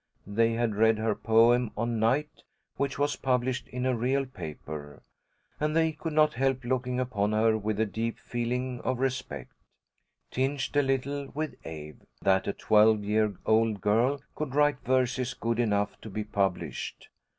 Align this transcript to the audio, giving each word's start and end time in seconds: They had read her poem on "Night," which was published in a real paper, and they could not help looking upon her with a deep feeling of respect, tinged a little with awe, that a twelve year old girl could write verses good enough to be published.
They 0.25 0.53
had 0.53 0.73
read 0.73 0.97
her 0.97 1.13
poem 1.13 1.69
on 1.77 1.99
"Night," 1.99 2.41
which 2.75 2.97
was 2.97 3.15
published 3.17 3.67
in 3.67 3.85
a 3.85 3.95
real 3.95 4.25
paper, 4.25 5.03
and 5.59 5.75
they 5.75 5.91
could 5.91 6.13
not 6.13 6.33
help 6.33 6.63
looking 6.63 6.99
upon 6.99 7.33
her 7.33 7.55
with 7.55 7.79
a 7.79 7.85
deep 7.85 8.17
feeling 8.17 8.81
of 8.83 8.97
respect, 8.97 9.53
tinged 10.31 10.69
a 10.75 10.81
little 10.81 11.29
with 11.35 11.53
awe, 11.67 11.91
that 12.19 12.47
a 12.47 12.53
twelve 12.53 13.03
year 13.03 13.35
old 13.45 13.79
girl 13.79 14.19
could 14.33 14.55
write 14.55 14.79
verses 14.79 15.35
good 15.35 15.59
enough 15.59 16.01
to 16.01 16.09
be 16.09 16.23
published. 16.23 17.09